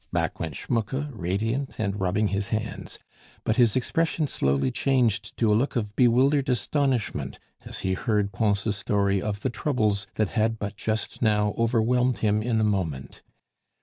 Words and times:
Back 0.11 0.39
went 0.39 0.55
Schmucke, 0.55 1.11
radiant 1.13 1.75
and 1.77 1.99
rubbing 2.01 2.29
his 2.29 2.49
hands; 2.49 2.97
but 3.43 3.57
his 3.57 3.75
expression 3.75 4.25
slowly 4.27 4.71
changed 4.71 5.37
to 5.37 5.53
a 5.53 5.53
look 5.53 5.75
of 5.75 5.95
bewildered 5.95 6.49
astonishment 6.49 7.37
as 7.65 7.81
he 7.85 7.93
heard 7.93 8.31
Pons' 8.31 8.75
story 8.75 9.21
of 9.21 9.41
the 9.41 9.51
troubles 9.51 10.07
that 10.15 10.29
had 10.29 10.57
but 10.57 10.75
just 10.75 11.21
now 11.21 11.53
overwhelmed 11.55 12.17
him 12.17 12.41
in 12.41 12.59
a 12.59 12.63
moment. 12.63 13.21